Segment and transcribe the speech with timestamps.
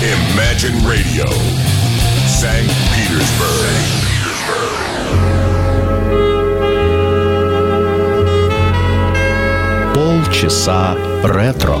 [0.00, 1.26] Imagine Radio,
[2.26, 2.70] St.
[2.92, 4.06] Petersburg.
[9.94, 11.80] Полчаса ретро.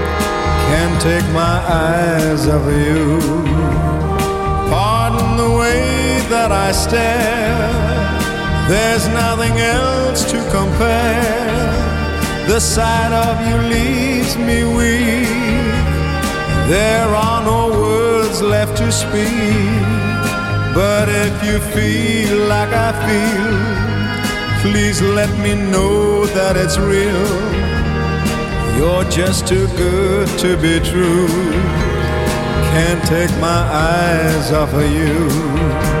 [1.01, 3.17] take my eyes off of you.
[4.69, 7.71] Pardon the way that I stare.
[8.69, 11.71] There's nothing else to compare.
[12.45, 15.73] The sight of you leaves me weak.
[16.69, 19.81] There are no words left to speak.
[20.75, 23.57] But if you feel like I feel,
[24.61, 27.60] please let me know that it's real.
[28.81, 31.27] You're just too good to be true.
[32.73, 36.00] Can't take my eyes off of you.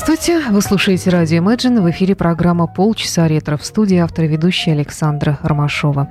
[0.00, 1.80] Здравствуйте, вы слушаете радио Imagine.
[1.80, 6.08] В эфире программа «Полчаса ретро» в студии автор и ведущая Александра Ромашова.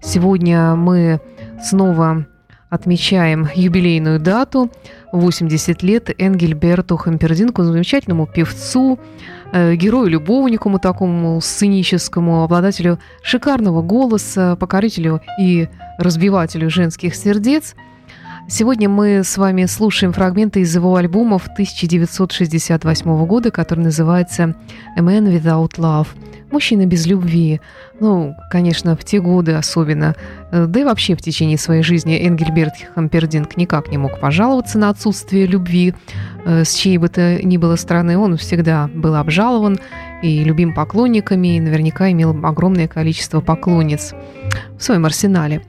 [0.00, 1.20] Сегодня мы
[1.60, 2.26] снова
[2.70, 4.70] отмечаем юбилейную дату
[5.10, 9.00] 80 лет Энгельберту Хампердинку, замечательному певцу,
[9.52, 15.68] э, герою-любовнику такому сценическому, обладателю шикарного голоса, покорителю и
[15.98, 17.74] разбивателю женских сердец–
[18.46, 24.54] Сегодня мы с вами слушаем фрагменты из его альбомов 1968 года, который называется
[24.96, 26.08] «A Man Without Love»–
[26.50, 27.60] «Мужчина без любви».
[28.00, 30.14] Ну, конечно, в те годы особенно,
[30.52, 34.90] э, да и вообще в течение своей жизни Энгельберт Хампердинг никак не мог пожаловаться на
[34.90, 35.94] отсутствие любви
[36.44, 38.18] э, с чьей бы то ни было стороны.
[38.18, 39.80] Он всегда был обжалован
[40.24, 44.14] и любим поклонниками, и наверняка имел огромное количество поклонниц
[44.78, 45.60] в своем арсенале.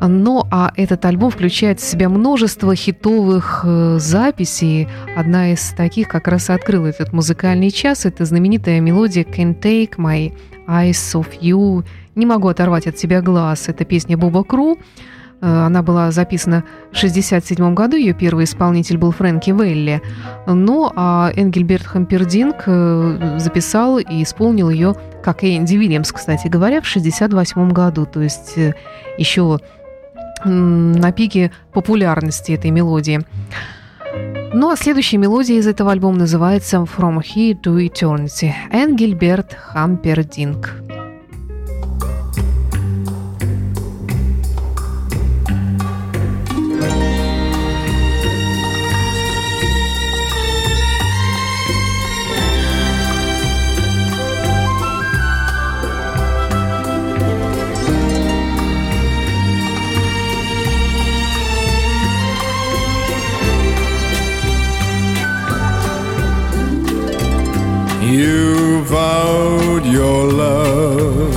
[0.00, 4.88] Но а этот альбом включает в себя множество хитовых э, записей.
[5.16, 8.04] Одна из таких как раз открыла этот музыкальный час.
[8.04, 10.32] Это знаменитая мелодия «Can't Take My
[10.66, 11.84] Eyes Off You».
[12.16, 13.68] «Не могу оторвать от себя глаз».
[13.68, 14.78] Это песня Боба Кру,
[15.42, 20.00] она была записана в 1967 году, ее первый исполнитель был Фрэнки Велли.
[20.46, 26.80] Ну, а Энгельберт Хампердинг э, записал и исполнил ее, как и Энди Вильямс, кстати говоря,
[26.80, 28.06] в 1968 году.
[28.06, 28.74] То есть э,
[29.18, 29.58] еще
[30.44, 33.20] на пике популярности этой мелодии.
[34.54, 41.01] Ну а следующая мелодия из этого альбома называется «From Here to Eternity» Энгельберт Хампердинг.
[68.12, 71.34] You vowed your love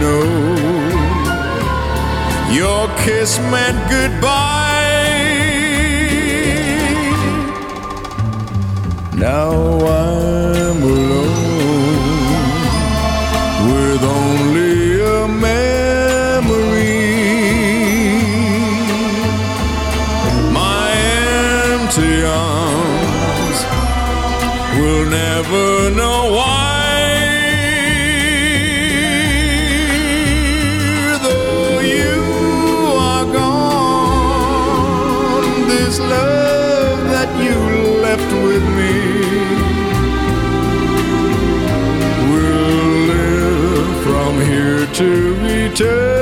[0.00, 0.24] know
[2.50, 4.50] your kiss meant goodbye?
[9.14, 11.40] Now I'm alone
[13.70, 16.96] with only a memory.
[20.60, 20.88] My
[21.72, 23.58] empty arms
[24.78, 26.79] will never know why.
[38.20, 38.92] Left with me
[42.30, 46.19] will live from here to eternity.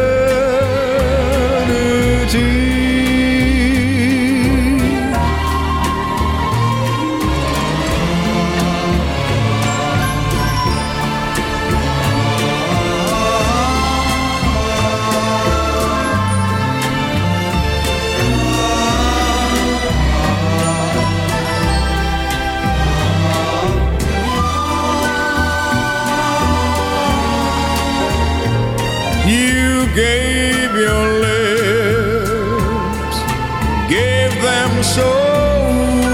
[34.42, 35.08] Them so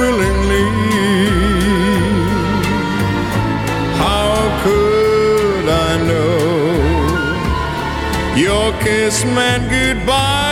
[0.00, 0.68] willingly.
[4.04, 4.34] How
[4.64, 6.36] could I know
[8.36, 10.43] your kiss meant goodbye?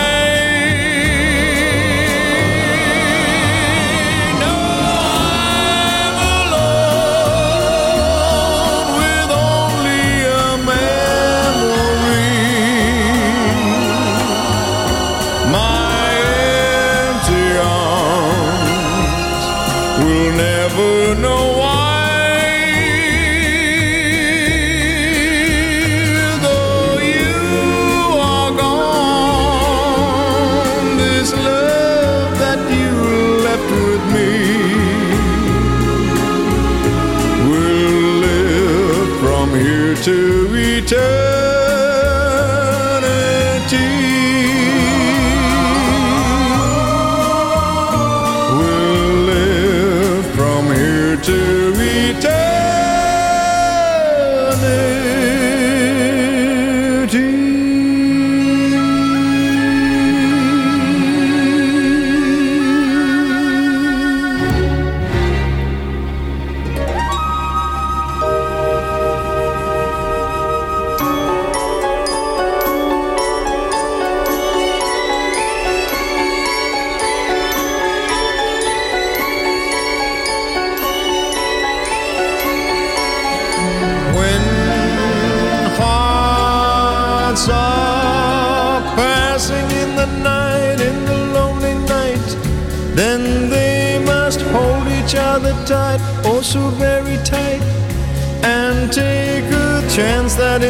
[43.73, 44.02] Eternity.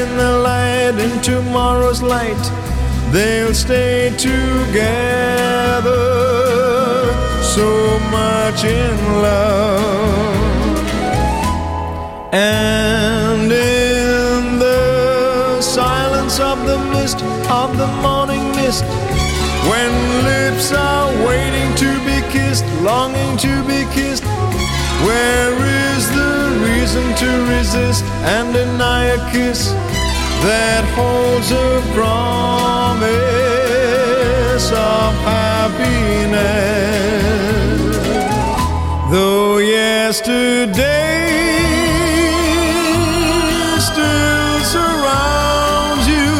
[0.02, 2.44] In the light, in tomorrow's light,
[3.12, 5.90] they'll stay together,
[7.56, 7.68] so
[8.10, 10.32] much in love.
[12.32, 17.22] And in the silence of the mist
[17.60, 18.84] of the morning mist.
[19.70, 19.92] When
[20.24, 24.24] lips are waiting to be kissed, longing to be kissed.
[25.06, 25.54] Where
[25.92, 26.34] is the
[26.66, 28.04] reason to resist
[28.34, 29.74] and deny a kiss
[30.42, 33.12] that holds a promise
[34.72, 36.32] of happiness?
[39.10, 41.12] Though yesterday
[43.78, 46.34] still surrounds you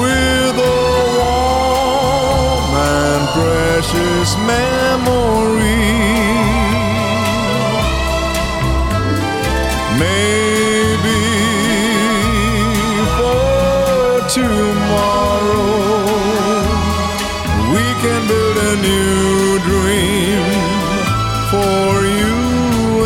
[0.00, 0.78] with a
[1.18, 5.84] warm and precious memory.
[9.98, 10.27] Maybe
[14.28, 16.04] tomorrow
[17.72, 20.44] we can build a new dream
[21.50, 22.36] for you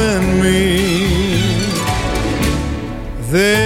[0.00, 0.62] and me.
[3.30, 3.61] This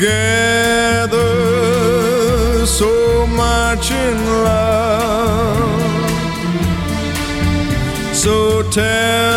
[0.00, 1.20] together
[2.64, 5.82] so much in love.
[8.14, 9.29] So tell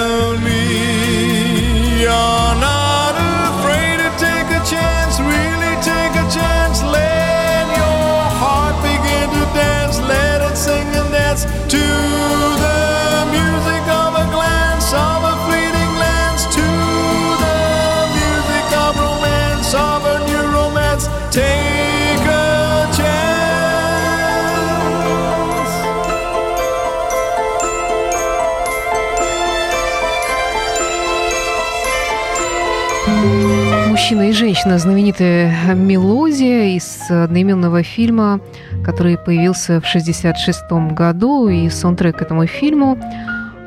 [33.93, 34.79] Мужчина и женщина.
[34.79, 38.39] Знаменитая мелодия из одноименного фильма,
[38.83, 41.47] который появился в 1966 году.
[41.47, 42.97] И саундтрек к этому фильму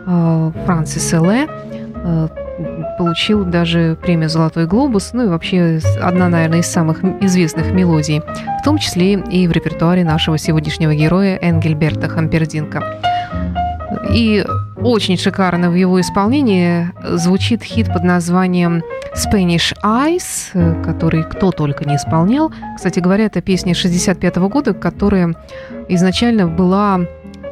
[0.05, 1.47] э, Франсис Эле
[2.99, 8.65] получил даже премию «Золотой глобус», ну и вообще одна, наверное, из самых известных мелодий, в
[8.65, 12.83] том числе и в репертуаре нашего сегодняшнего героя Энгельберта Хампердинка.
[14.11, 14.45] И
[14.83, 18.83] очень шикарно в его исполнении звучит хит под названием
[19.15, 22.53] Spanish Eyes, который кто только не исполнял.
[22.77, 25.35] Кстати говоря, это песня 65 года, которая
[25.89, 27.01] изначально была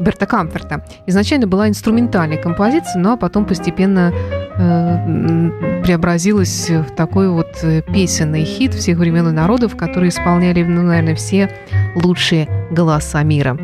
[0.00, 0.85] Берта Камферта.
[1.07, 4.12] Изначально была инструментальной композицией, но потом постепенно
[4.57, 10.83] э, преобразилась в такой вот э, песенный хит всех времен и народов, который исполняли, ну,
[10.83, 11.50] наверное, все
[11.95, 13.57] лучшие голоса мира.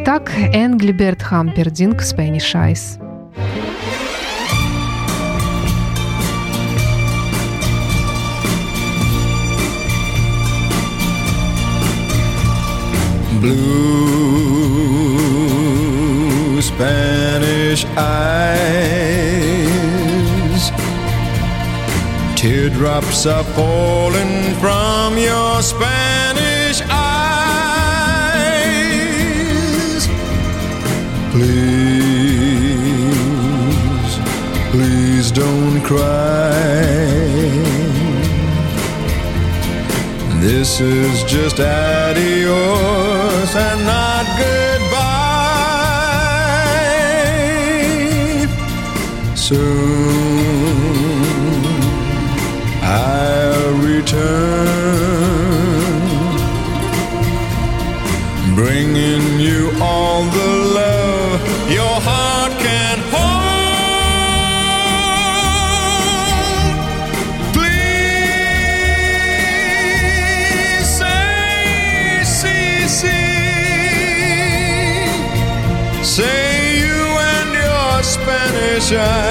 [0.00, 3.00] Итак, Энгельберт Хампердинк «Spanish Eyes».
[13.40, 14.22] Blue
[16.62, 18.32] Spanish eyes,
[22.36, 26.27] teardrops are falling from your Spanish
[32.88, 34.14] Please,
[34.72, 36.50] please don't cry.
[40.40, 45.28] This is just adios and not goodbye.
[49.36, 50.48] Soon
[52.82, 55.06] I'll return,
[58.56, 60.57] bringing you all the
[78.88, 79.27] Spanish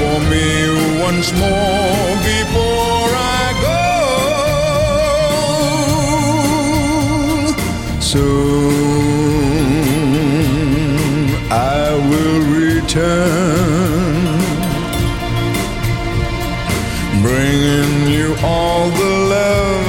[0.00, 0.48] for me
[1.06, 3.82] once more before I go.
[8.00, 8.40] Soon
[11.50, 14.24] I will return,
[17.26, 19.86] bringing you all the love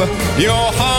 [0.47, 0.90] your heart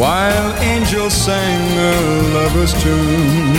[0.01, 1.95] While angels sang a
[2.35, 3.55] lover's tune,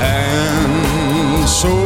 [0.00, 1.85] and so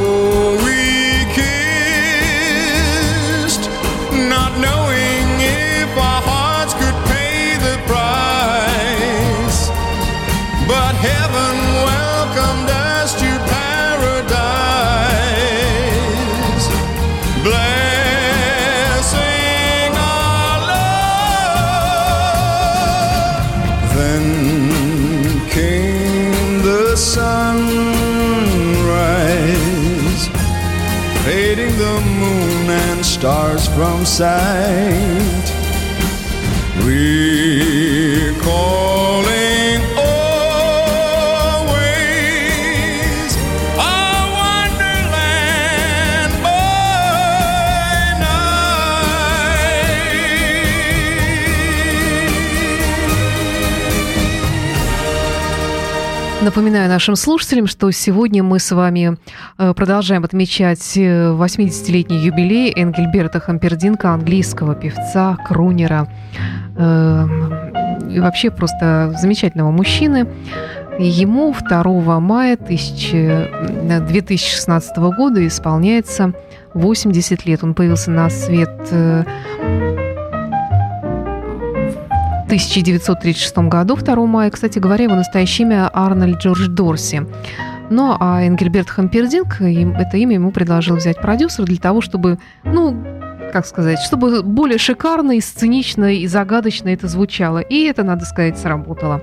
[33.90, 35.46] from sight.
[36.84, 38.40] Recalling
[56.50, 59.16] Напоминаю нашим слушателям, что сегодня мы с вами
[59.56, 66.08] э, продолжаем отмечать э, 80-летний юбилей Энгельберта Хампердинка, английского певца, крунера
[66.76, 67.26] э,
[68.10, 70.26] и вообще просто замечательного мужчины.
[70.98, 76.34] Ему 2 мая 1000 2016 года исполняется
[76.74, 77.62] 80 лет.
[77.62, 79.22] Он появился на свет э,
[82.50, 84.50] 1936 году, 2 мая.
[84.50, 87.24] Кстати говоря, его настоящее имя Арнольд Джордж Дорси.
[87.90, 92.96] Ну, а Энгельберт Хампердинг, это имя ему предложил взять продюсер для того, чтобы, ну,
[93.52, 97.58] как сказать, чтобы более шикарно и сценично и загадочно это звучало.
[97.58, 99.22] И это, надо сказать, сработало.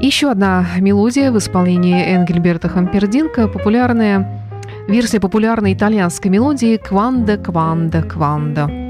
[0.00, 4.46] Еще одна мелодия в исполнении Энгельберта Хампердинка, популярная
[4.88, 8.89] версия популярной итальянской мелодии «Кванда, кванда, кванда».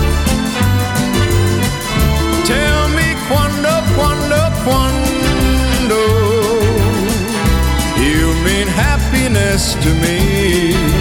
[9.51, 11.00] Happiness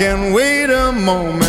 [0.00, 1.39] can wait a moment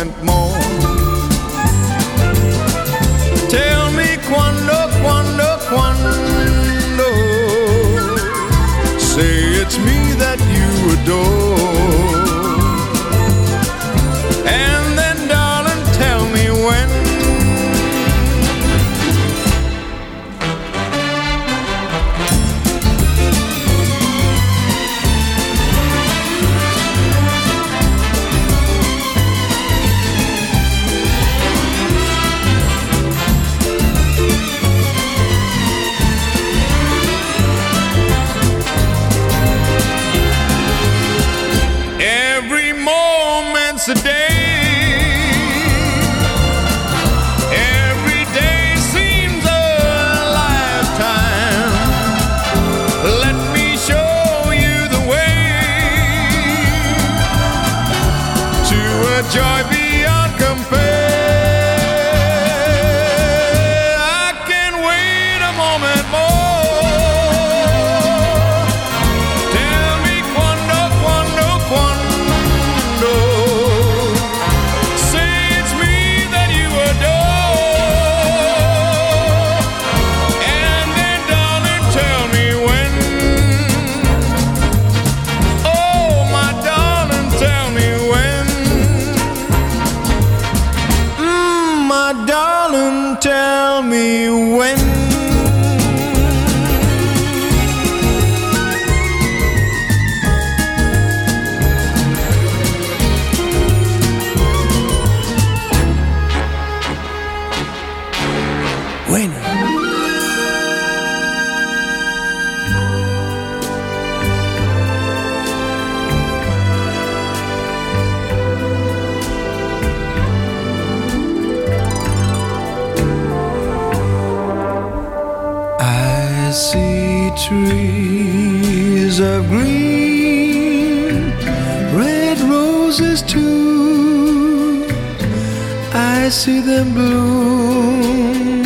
[136.32, 138.64] see them bloom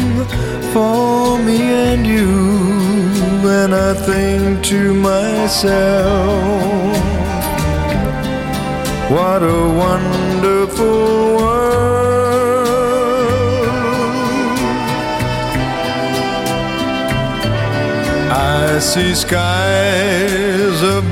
[0.73, 2.31] for me and you,
[3.45, 5.67] and I think to myself,
[9.11, 11.77] what a wonderful world.
[18.31, 21.06] I see skies of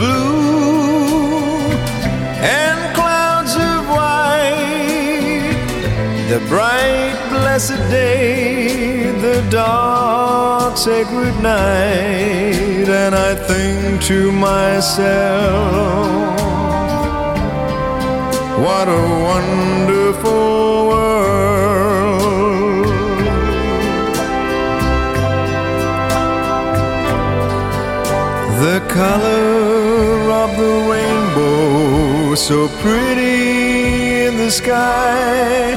[7.55, 14.90] blessed day, the dark, sacred night, and I think to myself,
[18.59, 22.87] what a wonderful world.
[28.67, 35.77] The color of the rainbow, so pretty in the sky,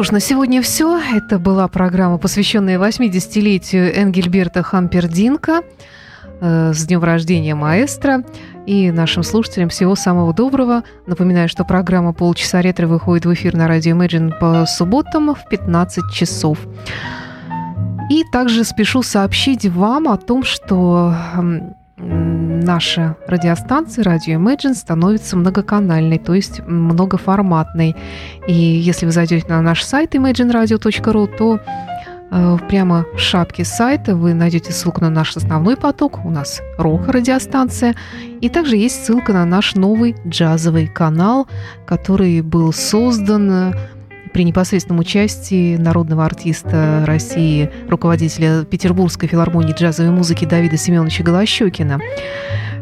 [0.00, 0.98] что ж, на сегодня все.
[0.98, 5.60] Это была программа, посвященная 80-летию Энгельберта Хампердинка.
[6.40, 8.24] Э, С днем рождения маэстро.
[8.64, 10.84] И нашим слушателям всего самого доброго.
[11.06, 16.10] Напоминаю, что программа «Полчаса ретро» выходит в эфир на радио Imagine по субботам в 15
[16.10, 16.58] часов.
[18.08, 21.14] И также спешу сообщить вам о том, что
[22.00, 27.96] наша радиостанция радио Imagine становится многоканальной, то есть многоформатной.
[28.46, 31.60] И если вы зайдете на наш сайт imagineradio.ru, то
[32.30, 37.94] э, прямо в шапке сайта вы найдете ссылку на наш основной поток, у нас рок-радиостанция,
[38.40, 41.48] и также есть ссылка на наш новый джазовый канал,
[41.86, 43.72] который был создан э,
[44.32, 52.00] при непосредственном участии народного артиста России, руководителя Петербургской филармонии джазовой музыки Давида Семеновича Голощекина.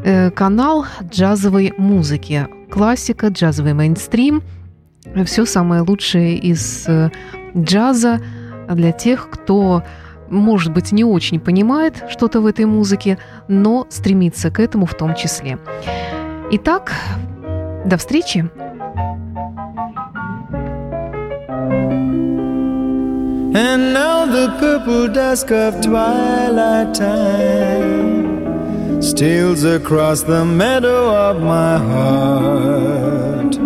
[0.05, 2.47] Э, Канал джазовой музыки.
[2.71, 4.43] Классика, джазовый мейнстрим.
[5.25, 7.11] Все самое лучшее из э,
[7.57, 8.21] джаза
[8.69, 9.83] для тех, кто,
[10.29, 15.15] может быть, не очень понимает что-то в этой музыке, но стремится к этому в том
[15.15, 15.59] числе.
[16.51, 16.93] Итак,
[17.87, 18.51] до встречи!
[23.61, 33.57] And now the purple dusk of twilight time steals across the meadow of my heart.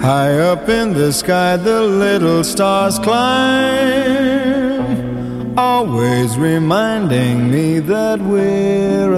[0.00, 3.28] High up in the sky, the little stars climb,
[5.58, 9.12] always reminding me that we're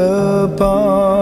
[0.46, 1.12] apart.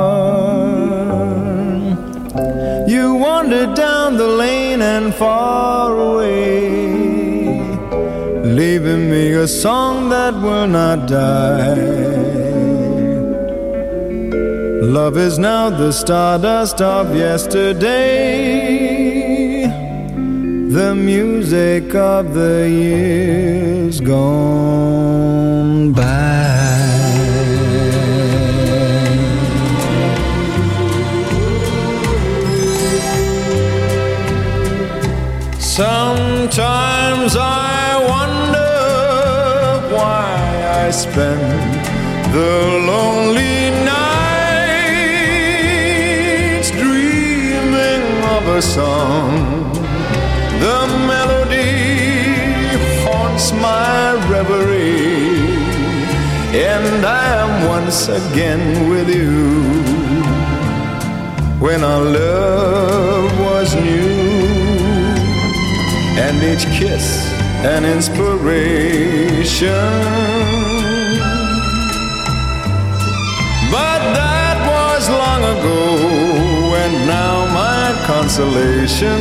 [2.88, 6.99] You wander down the lane and far away
[8.56, 11.76] leaving me a song that will not die.
[14.82, 18.48] Love is now the stardust of yesterday,
[20.68, 26.30] the music of the years gone by.
[35.60, 37.59] Sometimes I
[40.90, 41.46] I spend
[42.34, 42.54] the
[42.90, 44.74] lonely nights
[46.82, 49.30] dreaming of a song.
[50.58, 52.74] The melody
[53.04, 55.54] haunts my reverie,
[56.58, 59.62] and I am once again with you
[61.60, 64.08] when our love was new
[66.24, 67.30] and each kiss
[67.62, 70.59] an inspiration.
[75.40, 79.20] Long ago, and now my consolation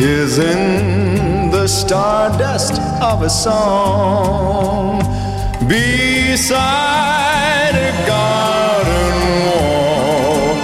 [0.00, 4.98] is in the stardust of a song
[5.66, 6.54] beside
[7.74, 9.14] a garden
[9.46, 10.56] wall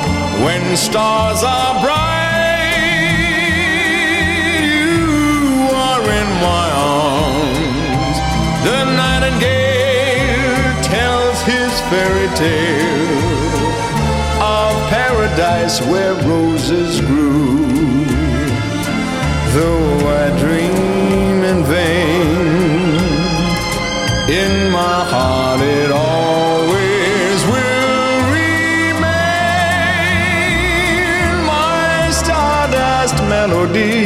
[0.45, 2.05] when stars are bright.
[4.65, 8.19] You are in my arms.
[8.65, 13.54] The nightingale tells his fairy tale
[15.37, 17.65] paradise where roses grew.
[19.55, 23.01] though I dream in vain.
[24.43, 29.05] In my heart, it always will remain
[31.47, 34.04] my stardust melody,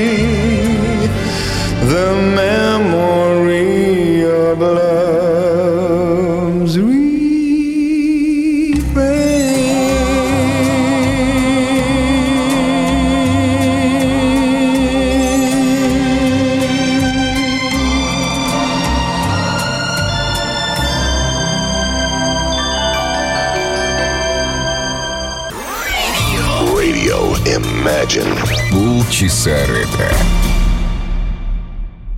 [29.38, 29.38] Radio Imagine.
[29.38, 29.67] Полчаса ретро.